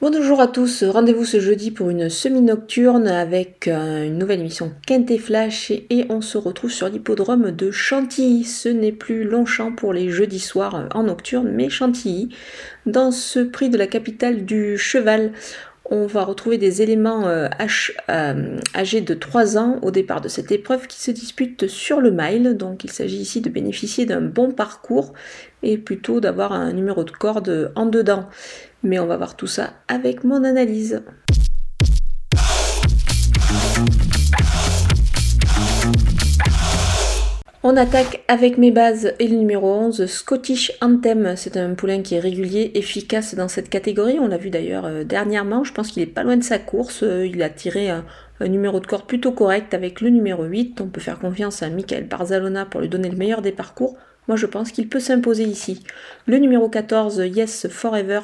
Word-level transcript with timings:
Bonjour 0.00 0.40
à 0.40 0.46
tous, 0.46 0.84
rendez-vous 0.84 1.24
ce 1.24 1.40
jeudi 1.40 1.72
pour 1.72 1.90
une 1.90 2.08
semi-nocturne 2.08 3.08
avec 3.08 3.66
euh, 3.66 4.04
une 4.06 4.16
nouvelle 4.16 4.38
émission 4.38 4.70
Quintet 4.86 5.18
Flash 5.18 5.72
et 5.72 6.06
on 6.08 6.20
se 6.20 6.38
retrouve 6.38 6.70
sur 6.70 6.88
l'hippodrome 6.88 7.50
de 7.50 7.72
Chantilly. 7.72 8.44
Ce 8.44 8.68
n'est 8.68 8.92
plus 8.92 9.24
Longchamp 9.24 9.72
pour 9.72 9.92
les 9.92 10.08
jeudis 10.08 10.38
soirs 10.38 10.76
euh, 10.76 10.86
en 10.94 11.02
nocturne, 11.02 11.50
mais 11.50 11.68
Chantilly. 11.68 12.28
Dans 12.86 13.10
ce 13.10 13.40
prix 13.40 13.70
de 13.70 13.76
la 13.76 13.88
capitale 13.88 14.44
du 14.44 14.78
cheval, 14.78 15.32
on 15.90 16.06
va 16.06 16.24
retrouver 16.24 16.58
des 16.58 16.82
éléments 16.82 17.26
euh, 17.26 17.48
âgés 18.74 19.00
de 19.00 19.14
3 19.14 19.58
ans 19.58 19.78
au 19.82 19.90
départ 19.90 20.20
de 20.20 20.28
cette 20.28 20.52
épreuve 20.52 20.86
qui 20.86 21.00
se 21.00 21.10
disputent 21.10 21.66
sur 21.66 22.00
le 22.00 22.10
mile. 22.10 22.56
Donc 22.56 22.84
il 22.84 22.90
s'agit 22.90 23.18
ici 23.18 23.40
de 23.40 23.48
bénéficier 23.48 24.06
d'un 24.06 24.20
bon 24.20 24.52
parcours 24.52 25.12
et 25.62 25.78
plutôt 25.78 26.20
d'avoir 26.20 26.52
un 26.52 26.72
numéro 26.72 27.04
de 27.04 27.10
corde 27.10 27.72
en 27.74 27.86
dedans. 27.86 28.28
Mais 28.82 28.98
on 28.98 29.06
va 29.06 29.16
voir 29.16 29.36
tout 29.36 29.46
ça 29.46 29.72
avec 29.88 30.24
mon 30.24 30.44
analyse. 30.44 31.02
On 37.70 37.76
attaque 37.76 38.24
avec 38.28 38.56
mes 38.56 38.70
bases 38.70 39.12
et 39.18 39.28
le 39.28 39.36
numéro 39.36 39.70
11, 39.70 40.06
Scottish 40.06 40.72
Anthem. 40.80 41.34
C'est 41.36 41.58
un 41.58 41.74
poulain 41.74 42.00
qui 42.00 42.14
est 42.14 42.18
régulier, 42.18 42.70
efficace 42.72 43.34
dans 43.34 43.48
cette 43.48 43.68
catégorie. 43.68 44.18
On 44.18 44.28
l'a 44.28 44.38
vu 44.38 44.48
d'ailleurs 44.48 44.86
euh, 44.86 45.04
dernièrement. 45.04 45.64
Je 45.64 45.74
pense 45.74 45.88
qu'il 45.90 46.02
est 46.02 46.06
pas 46.06 46.22
loin 46.22 46.38
de 46.38 46.42
sa 46.42 46.58
course. 46.58 47.02
Euh, 47.02 47.26
il 47.26 47.42
a 47.42 47.50
tiré 47.50 47.90
un, 47.90 48.06
numéro 48.40 48.80
de 48.80 48.86
corde 48.86 49.04
plutôt 49.04 49.32
correct 49.32 49.74
avec 49.74 50.00
le 50.00 50.08
numéro 50.08 50.44
8. 50.44 50.80
On 50.80 50.86
peut 50.86 51.02
faire 51.02 51.18
confiance 51.18 51.62
à 51.62 51.68
Michael 51.68 52.04
Barzalona 52.04 52.64
pour 52.64 52.80
lui 52.80 52.88
donner 52.88 53.10
le 53.10 53.18
meilleur 53.18 53.42
des 53.42 53.52
parcours. 53.52 53.98
Moi, 54.28 54.38
je 54.38 54.46
pense 54.46 54.72
qu'il 54.72 54.88
peut 54.88 54.98
s'imposer 54.98 55.44
ici. 55.44 55.82
Le 56.24 56.38
numéro 56.38 56.70
14, 56.70 57.18
Yes 57.18 57.68
Forever, 57.68 58.20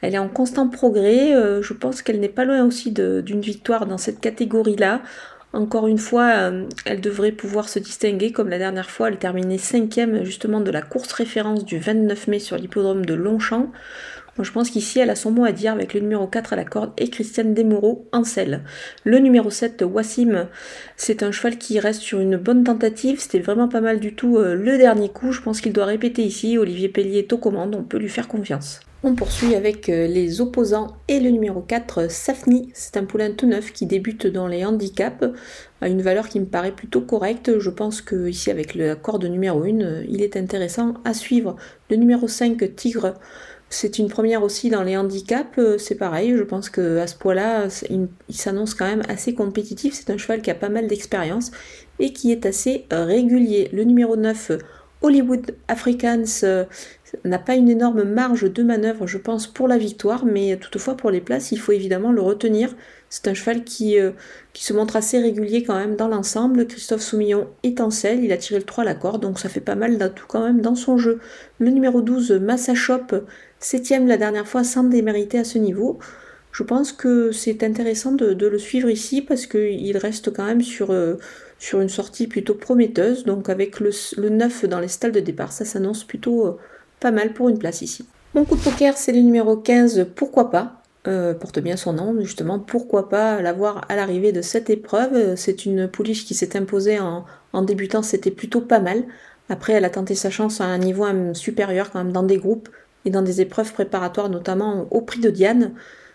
elle 0.00 0.14
est 0.14 0.18
en 0.18 0.28
constant 0.28 0.66
progrès. 0.66 1.34
Euh, 1.34 1.60
je 1.60 1.74
pense 1.74 2.00
qu'elle 2.00 2.20
n'est 2.20 2.28
pas 2.30 2.46
loin 2.46 2.64
aussi 2.64 2.92
d'une 2.92 3.42
victoire 3.42 3.84
dans 3.84 3.98
cette 3.98 4.20
catégorie-là. 4.20 5.02
Encore 5.52 5.86
une 5.86 5.98
fois, 5.98 6.28
euh, 6.30 6.66
elle 6.84 7.00
devrait 7.00 7.32
pouvoir 7.32 7.68
se 7.68 7.78
distinguer 7.78 8.32
comme 8.32 8.48
la 8.48 8.58
dernière 8.58 8.90
fois. 8.90 9.08
Elle 9.08 9.18
terminait 9.18 9.58
cinquième 9.58 10.24
justement 10.24 10.60
de 10.60 10.70
la 10.70 10.82
course 10.82 11.12
référence 11.12 11.64
du 11.64 11.78
29 11.78 12.28
mai 12.28 12.38
sur 12.38 12.56
l'hippodrome 12.56 13.06
de 13.06 13.14
Longchamp 13.14 13.70
je 14.44 14.52
pense 14.52 14.70
qu'ici, 14.70 14.98
elle 15.00 15.10
a 15.10 15.16
son 15.16 15.30
mot 15.30 15.44
à 15.44 15.52
dire 15.52 15.72
avec 15.72 15.94
le 15.94 16.00
numéro 16.00 16.26
4 16.26 16.52
à 16.52 16.56
la 16.56 16.64
corde 16.64 16.92
et 16.96 17.10
Christiane 17.10 17.54
Desmoureaux 17.54 18.08
en 18.12 18.24
selle. 18.24 18.62
Le 19.04 19.18
numéro 19.18 19.50
7, 19.50 19.82
Wassim, 19.82 20.48
c'est 20.96 21.22
un 21.22 21.32
cheval 21.32 21.58
qui 21.58 21.80
reste 21.80 22.00
sur 22.00 22.20
une 22.20 22.36
bonne 22.36 22.64
tentative. 22.64 23.20
C'était 23.20 23.40
vraiment 23.40 23.68
pas 23.68 23.80
mal 23.80 24.00
du 24.00 24.14
tout 24.14 24.38
euh, 24.38 24.54
le 24.54 24.78
dernier 24.78 25.08
coup. 25.08 25.32
Je 25.32 25.40
pense 25.40 25.60
qu'il 25.60 25.72
doit 25.72 25.86
répéter 25.86 26.22
ici. 26.22 26.58
Olivier 26.58 26.88
Pellier 26.88 27.18
est 27.20 27.32
aux 27.32 27.38
commandes. 27.38 27.74
On 27.74 27.82
peut 27.82 27.98
lui 27.98 28.08
faire 28.08 28.28
confiance. 28.28 28.80
On 29.04 29.14
poursuit 29.14 29.54
avec 29.54 29.88
euh, 29.88 30.08
les 30.08 30.40
opposants 30.40 30.96
et 31.06 31.20
le 31.20 31.30
numéro 31.30 31.60
4, 31.60 32.10
Safni. 32.10 32.70
C'est 32.74 32.96
un 32.96 33.04
poulain 33.04 33.30
tout 33.30 33.46
neuf 33.46 33.72
qui 33.72 33.86
débute 33.86 34.26
dans 34.26 34.48
les 34.48 34.64
handicaps 34.64 35.24
à 35.80 35.88
une 35.88 36.02
valeur 36.02 36.28
qui 36.28 36.40
me 36.40 36.46
paraît 36.46 36.72
plutôt 36.72 37.00
correcte. 37.00 37.60
Je 37.60 37.70
pense 37.70 38.02
que 38.02 38.28
ici 38.28 38.50
avec 38.50 38.74
le 38.74 38.96
corde 38.96 39.24
numéro 39.26 39.62
1, 39.62 40.02
il 40.08 40.20
est 40.20 40.36
intéressant 40.36 40.94
à 41.04 41.14
suivre. 41.14 41.54
Le 41.90 41.96
numéro 41.96 42.26
5, 42.26 42.74
Tigre. 42.74 43.14
C'est 43.70 43.98
une 43.98 44.08
première 44.08 44.42
aussi 44.42 44.70
dans 44.70 44.82
les 44.82 44.96
handicaps, 44.96 45.58
euh, 45.58 45.76
c'est 45.76 45.94
pareil, 45.94 46.34
je 46.34 46.42
pense 46.42 46.70
qu'à 46.70 47.06
ce 47.06 47.14
poids-là, 47.14 47.68
il, 47.90 48.08
s'annonce 48.34 48.74
quand 48.74 48.86
même 48.86 49.02
assez 49.08 49.34
compétitif. 49.34 49.92
C'est 49.92 50.10
un 50.10 50.16
cheval 50.16 50.40
qui 50.40 50.50
a 50.50 50.54
pas 50.54 50.70
mal 50.70 50.86
d'expérience 50.86 51.50
et 51.98 52.14
qui 52.14 52.32
est 52.32 52.46
assez 52.46 52.86
euh, 52.94 53.04
régulier. 53.04 53.68
Le 53.72 53.84
numéro 53.84 54.16
9, 54.16 54.52
Hollywood 55.02 55.54
Africans, 55.68 56.24
euh, 56.44 56.64
n'a 57.24 57.38
pas 57.38 57.54
une 57.54 57.68
énorme 57.68 58.02
marge 58.04 58.52
de 58.52 58.62
manœuvre, 58.62 59.06
je 59.06 59.18
pense, 59.18 59.46
pour 59.46 59.68
la 59.68 59.78
victoire, 59.78 60.24
mais 60.24 60.56
toutefois 60.56 60.96
pour 60.96 61.10
les 61.10 61.20
places, 61.20 61.52
il 61.52 61.58
faut 61.58 61.72
évidemment 61.72 62.12
le 62.12 62.20
retenir. 62.20 62.74
C'est 63.08 63.28
un 63.28 63.34
cheval 63.34 63.64
qui, 63.64 63.96
qui 64.52 64.64
se 64.64 64.72
montre 64.74 64.96
assez 64.96 65.18
régulier 65.18 65.62
quand 65.62 65.76
même 65.76 65.96
dans 65.96 66.08
l'ensemble. 66.08 66.66
Christophe 66.66 67.00
Soumillon 67.00 67.48
selle, 67.90 68.22
il 68.22 68.32
a 68.32 68.36
tiré 68.36 68.58
le 68.58 68.66
3 68.66 68.82
à 68.82 68.84
la 68.84 68.94
corde, 68.94 69.22
donc 69.22 69.38
ça 69.38 69.48
fait 69.48 69.60
pas 69.60 69.74
mal 69.74 69.96
d'atouts 69.96 70.26
quand 70.28 70.44
même 70.44 70.60
dans 70.60 70.74
son 70.74 70.98
jeu. 70.98 71.20
Le 71.58 71.70
numéro 71.70 72.02
12, 72.02 72.32
Massa 72.32 72.74
Shop, 72.74 73.06
septième 73.60 74.06
la 74.06 74.16
dernière 74.16 74.46
fois 74.46 74.64
sans 74.64 74.84
démériter 74.84 75.38
à 75.38 75.44
ce 75.44 75.58
niveau. 75.58 75.98
Je 76.52 76.62
pense 76.62 76.92
que 76.92 77.30
c'est 77.30 77.62
intéressant 77.62 78.12
de, 78.12 78.46
le 78.46 78.58
suivre 78.58 78.90
ici 78.90 79.22
parce 79.22 79.46
qu'il 79.46 79.96
reste 79.96 80.32
quand 80.32 80.44
même 80.44 80.62
sur, 80.62 80.90
euh, 80.90 81.14
sur 81.58 81.80
une 81.80 81.88
sortie 81.88 82.26
plutôt 82.26 82.54
prometteuse. 82.54 83.24
Donc 83.24 83.48
avec 83.48 83.80
le, 83.80 83.90
9 84.28 84.64
dans 84.64 84.80
les 84.80 84.88
stalles 84.88 85.12
de 85.12 85.20
départ, 85.20 85.52
ça 85.52 85.64
s'annonce 85.64 86.04
plutôt 86.04 86.46
euh, 86.46 86.56
pas 87.00 87.10
mal 87.10 87.32
pour 87.32 87.48
une 87.48 87.58
place 87.58 87.82
ici. 87.82 88.06
Mon 88.34 88.44
coup 88.44 88.56
de 88.56 88.60
poker, 88.60 88.96
c'est 88.96 89.12
le 89.12 89.20
numéro 89.20 89.56
15, 89.56 90.08
pourquoi 90.14 90.50
pas 90.50 90.82
euh, 91.06 91.32
porte 91.32 91.60
bien 91.60 91.76
son 91.76 91.94
nom, 91.94 92.14
justement, 92.20 92.58
pourquoi 92.58 93.08
pas 93.08 93.40
l'avoir 93.40 93.86
à 93.88 93.96
l'arrivée 93.96 94.32
de 94.32 94.42
cette 94.42 94.68
épreuve. 94.68 95.36
C'est 95.36 95.64
une 95.64 95.88
pouliche 95.88 96.26
qui 96.26 96.34
s'est 96.34 96.56
imposée 96.56 96.98
en, 97.00 97.62
débutant, 97.62 98.02
c'était 98.02 98.30
plutôt 98.30 98.60
pas 98.60 98.80
mal. 98.80 99.04
Après, 99.48 99.72
elle 99.72 99.86
a 99.86 99.90
tenté 99.90 100.14
sa 100.14 100.28
chance 100.28 100.60
à 100.60 100.64
un 100.64 100.76
niveau 100.76 101.06
supérieur 101.32 101.90
quand 101.90 102.04
même 102.04 102.12
dans 102.12 102.24
des 102.24 102.36
groupes 102.36 102.68
et 103.06 103.10
dans 103.10 103.22
des 103.22 103.40
épreuves 103.40 103.72
préparatoires, 103.72 104.28
notamment 104.28 104.86
au 104.90 105.00
prix 105.00 105.20
de 105.20 105.30
Diane. 105.30 105.72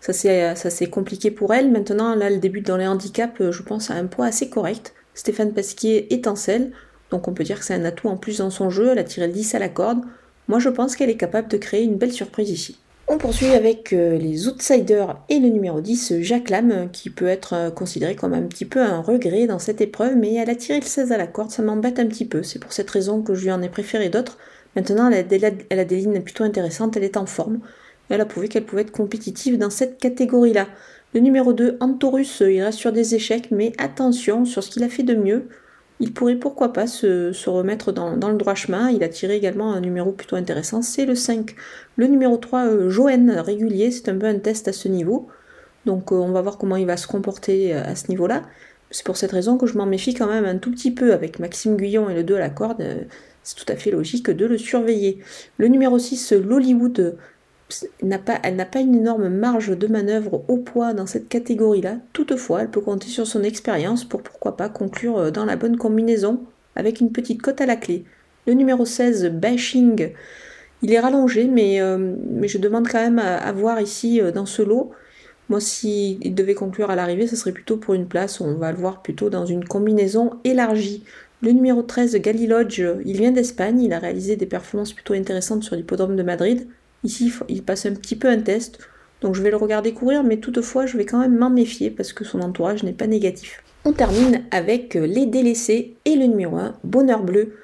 Ça 0.00 0.12
c'est 0.12 0.90
compliqué 0.90 1.32
pour 1.32 1.52
elle. 1.52 1.72
Maintenant, 1.72 2.14
là, 2.14 2.26
elle 2.26 2.38
débute 2.38 2.66
dans 2.66 2.76
les 2.76 2.86
handicaps, 2.86 3.50
je 3.50 3.62
pense, 3.62 3.90
à 3.90 3.94
un 3.94 4.06
poids 4.06 4.26
assez 4.26 4.48
correct. 4.50 4.94
Stéphane 5.14 5.52
Pasquier 5.52 6.06
selle, 6.36 6.70
donc 7.10 7.26
on 7.26 7.32
peut 7.32 7.42
dire 7.42 7.58
que 7.58 7.64
c'est 7.64 7.74
un 7.74 7.84
atout 7.84 8.08
en 8.08 8.16
plus 8.16 8.38
dans 8.38 8.50
son 8.50 8.70
jeu. 8.70 8.90
Elle 8.92 8.98
a 8.98 9.04
tiré 9.04 9.26
le 9.26 9.32
10 9.32 9.54
à 9.54 9.58
la 9.58 9.68
corde. 9.68 10.02
Moi, 10.48 10.58
je 10.58 10.68
pense 10.68 10.94
qu'elle 10.94 11.10
est 11.10 11.16
capable 11.16 11.48
de 11.48 11.56
créer 11.56 11.82
une 11.82 11.96
belle 11.96 12.12
surprise 12.12 12.50
ici. 12.50 12.78
On 13.08 13.18
poursuit 13.18 13.46
avec 13.46 13.92
euh, 13.92 14.18
les 14.18 14.48
outsiders 14.48 15.16
et 15.28 15.38
le 15.38 15.48
numéro 15.48 15.80
10, 15.80 16.22
Jacques 16.22 16.50
Lam, 16.50 16.88
qui 16.92 17.08
peut 17.08 17.28
être 17.28 17.52
euh, 17.54 17.70
considéré 17.70 18.16
comme 18.16 18.34
un 18.34 18.42
petit 18.42 18.64
peu 18.64 18.80
un 18.80 19.00
regret 19.00 19.46
dans 19.46 19.60
cette 19.60 19.80
épreuve, 19.80 20.16
mais 20.16 20.34
elle 20.34 20.50
a 20.50 20.56
tiré 20.56 20.80
le 20.80 20.84
16 20.84 21.12
à 21.12 21.16
la 21.16 21.28
corde, 21.28 21.52
ça 21.52 21.62
m'embête 21.62 22.00
un 22.00 22.06
petit 22.06 22.24
peu. 22.24 22.42
C'est 22.42 22.58
pour 22.58 22.72
cette 22.72 22.90
raison 22.90 23.22
que 23.22 23.34
je 23.34 23.44
lui 23.44 23.52
en 23.52 23.62
ai 23.62 23.68
préféré 23.68 24.08
d'autres. 24.08 24.38
Maintenant, 24.74 25.08
elle 25.08 25.78
a, 25.78 25.84
des, 25.84 25.96
lignes 25.96 26.20
plutôt 26.20 26.42
intéressantes, 26.42 26.96
elle 26.96 27.04
est 27.04 27.16
en 27.16 27.26
forme. 27.26 27.60
Elle 28.08 28.20
a 28.20 28.26
prouvé 28.26 28.48
qu'elle 28.48 28.64
pouvait 28.64 28.82
être 28.82 28.90
compétitive 28.90 29.56
dans 29.56 29.70
cette 29.70 29.98
catégorie-là. 29.98 30.66
Le 31.14 31.20
numéro 31.20 31.52
2, 31.52 31.76
Antorus, 31.80 32.40
il 32.40 32.60
reste 32.60 32.78
sur 32.78 32.92
des 32.92 33.14
échecs, 33.14 33.50
mais 33.52 33.72
attention 33.78 34.44
sur 34.44 34.64
ce 34.64 34.70
qu'il 34.70 34.82
a 34.82 34.88
fait 34.88 35.04
de 35.04 35.14
mieux. 35.14 35.48
Il 36.00 36.12
pourrait 36.12 36.36
pourquoi 36.36 36.72
pas 36.72 36.86
se, 36.86 37.48
remettre 37.48 37.92
dans, 37.92 38.10
le 38.14 38.36
droit 38.36 38.54
chemin. 38.54 38.90
Il 38.90 39.02
a 39.02 39.08
tiré 39.08 39.36
également 39.36 39.72
un 39.72 39.80
numéro 39.80 40.12
plutôt 40.12 40.36
intéressant, 40.36 40.82
c'est 40.82 41.06
le 41.06 41.14
5. 41.14 41.54
Le 41.96 42.06
numéro 42.06 42.36
3, 42.36 42.66
euh, 42.66 42.90
Joanne, 42.90 43.30
régulier, 43.30 43.90
c'est 43.90 44.08
un 44.10 44.16
peu 44.16 44.26
un 44.26 44.38
test 44.38 44.68
à 44.68 44.72
ce 44.72 44.88
niveau. 44.88 45.28
Donc 45.86 46.12
euh, 46.12 46.16
on 46.16 46.32
va 46.32 46.42
voir 46.42 46.58
comment 46.58 46.76
il 46.76 46.86
va 46.86 46.96
se 46.96 47.06
comporter 47.06 47.74
euh, 47.74 47.82
à 47.84 47.94
ce 47.94 48.08
niveau-là. 48.08 48.42
C'est 48.90 49.06
pour 49.06 49.16
cette 49.16 49.32
raison 49.32 49.56
que 49.56 49.66
je 49.66 49.76
m'en 49.78 49.86
méfie 49.86 50.14
quand 50.14 50.28
même 50.28 50.44
un 50.44 50.58
tout 50.58 50.70
petit 50.70 50.92
peu 50.92 51.12
avec 51.12 51.38
Maxime 51.38 51.76
Guyon 51.76 52.10
et 52.10 52.14
le 52.14 52.24
2 52.24 52.36
à 52.36 52.38
la 52.38 52.50
corde 52.50 52.84
c'est 53.46 53.54
tout 53.54 53.72
à 53.72 53.76
fait 53.76 53.92
logique 53.92 54.28
de 54.28 54.44
le 54.44 54.58
surveiller. 54.58 55.20
Le 55.56 55.68
numéro 55.68 56.00
6, 56.00 56.32
l'Hollywood, 56.32 57.16
elle 58.00 58.56
n'a 58.56 58.64
pas 58.64 58.80
une 58.80 58.94
énorme 58.94 59.28
marge 59.28 59.76
de 59.76 59.86
manœuvre 59.86 60.44
au 60.48 60.56
poids 60.58 60.94
dans 60.94 61.06
cette 61.06 61.28
catégorie-là. 61.28 61.98
Toutefois, 62.12 62.62
elle 62.62 62.70
peut 62.70 62.80
compter 62.80 63.08
sur 63.08 63.26
son 63.26 63.42
expérience 63.42 64.04
pour 64.04 64.22
pourquoi 64.22 64.56
pas 64.56 64.68
conclure 64.68 65.32
dans 65.32 65.44
la 65.44 65.56
bonne 65.56 65.76
combinaison 65.76 66.40
avec 66.76 67.00
une 67.00 67.10
petite 67.10 67.42
cote 67.42 67.60
à 67.60 67.66
la 67.66 67.76
clé. 67.76 68.04
Le 68.46 68.52
numéro 68.52 68.84
16, 68.84 69.30
Bashing, 69.30 70.12
il 70.82 70.92
est 70.92 71.00
rallongé, 71.00 71.48
mais, 71.48 71.80
euh, 71.80 72.14
mais 72.30 72.48
je 72.48 72.58
demande 72.58 72.86
quand 72.86 73.00
même 73.00 73.18
à, 73.18 73.50
voir 73.52 73.80
ici 73.80 74.20
euh, 74.20 74.30
dans 74.30 74.46
ce 74.46 74.62
lot. 74.62 74.92
Moi, 75.48 75.60
s'il 75.60 76.34
devait 76.34 76.54
conclure 76.54 76.90
à 76.90 76.96
l'arrivée, 76.96 77.26
ce 77.26 77.36
serait 77.36 77.52
plutôt 77.52 77.76
pour 77.76 77.94
une 77.94 78.06
place. 78.06 78.40
On 78.40 78.54
va 78.54 78.72
le 78.72 78.78
voir 78.78 79.02
plutôt 79.02 79.30
dans 79.30 79.46
une 79.46 79.64
combinaison 79.64 80.32
élargie. 80.44 81.04
Le 81.42 81.52
numéro 81.52 81.82
13, 81.82 82.16
Galilodge, 82.16 82.82
il 83.04 83.16
vient 83.16 83.30
d'Espagne, 83.30 83.80
il 83.82 83.92
a 83.92 83.98
réalisé 83.98 84.36
des 84.36 84.46
performances 84.46 84.92
plutôt 84.92 85.14
intéressantes 85.14 85.62
sur 85.62 85.76
l'hippodrome 85.76 86.16
de 86.16 86.22
Madrid. 86.22 86.66
Ici, 87.06 87.32
il 87.48 87.62
passe 87.62 87.86
un 87.86 87.92
petit 87.92 88.16
peu 88.16 88.28
un 88.28 88.40
test, 88.40 88.80
donc 89.20 89.36
je 89.36 89.40
vais 89.40 89.52
le 89.52 89.56
regarder 89.56 89.92
courir, 89.92 90.24
mais 90.24 90.38
toutefois, 90.38 90.86
je 90.86 90.96
vais 90.96 91.04
quand 91.04 91.20
même 91.20 91.38
m'en 91.38 91.50
méfier 91.50 91.88
parce 91.88 92.12
que 92.12 92.24
son 92.24 92.40
entourage 92.40 92.82
n'est 92.82 92.92
pas 92.92 93.06
négatif. 93.06 93.62
On 93.84 93.92
termine 93.92 94.42
avec 94.50 94.94
les 94.94 95.24
délaissés 95.24 95.94
et 96.04 96.16
le 96.16 96.26
numéro 96.26 96.56
1, 96.56 96.74
Bonheur 96.82 97.22
Bleu. 97.22 97.54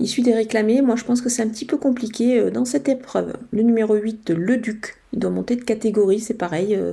Issu 0.00 0.20
des 0.20 0.34
réclamés, 0.34 0.82
moi 0.82 0.96
je 0.96 1.04
pense 1.04 1.22
que 1.22 1.30
c'est 1.30 1.40
un 1.40 1.48
petit 1.48 1.64
peu 1.64 1.78
compliqué 1.78 2.38
euh, 2.38 2.50
dans 2.50 2.66
cette 2.66 2.90
épreuve. 2.90 3.32
Le 3.52 3.62
numéro 3.62 3.94
8, 3.94 4.28
Le 4.36 4.58
Duc, 4.58 4.96
il 5.14 5.18
doit 5.18 5.30
monter 5.30 5.56
de 5.56 5.64
catégorie, 5.64 6.20
c'est 6.20 6.34
pareil. 6.34 6.74
Euh, 6.74 6.92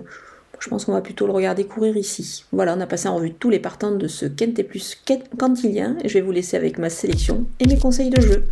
je 0.59 0.69
pense 0.69 0.85
qu'on 0.85 0.93
va 0.93 1.01
plutôt 1.01 1.27
le 1.27 1.33
regarder 1.33 1.65
courir 1.65 1.97
ici. 1.97 2.45
Voilà, 2.53 2.73
on 2.77 2.79
a 2.79 2.87
passé 2.87 3.09
en 3.09 3.17
revue 3.17 3.33
tous 3.33 3.49
les 3.49 3.59
partants 3.59 3.91
de 3.91 4.07
ce 4.07 4.25
Kent 4.25 4.63
plus 4.63 5.03
et 5.09 6.07
je 6.07 6.13
vais 6.13 6.21
vous 6.21 6.31
laisser 6.31 6.55
avec 6.55 6.77
ma 6.77 6.89
sélection 6.89 7.45
et 7.59 7.67
mes 7.67 7.77
conseils 7.77 8.09
de 8.09 8.21
jeu. 8.21 8.45